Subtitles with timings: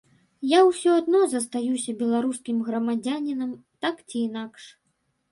[0.51, 3.51] Я ўсё адно застаюся беларускім грамадзянінам
[3.87, 4.63] так ці інакш.